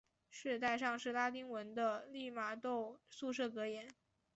[0.31, 3.87] 饰带上是拉丁文的利玛窦宿舍格言。